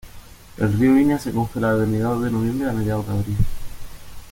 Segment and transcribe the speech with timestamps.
[0.57, 3.37] El río Inia se congela desde mediados de de noviembre a mediados de abril.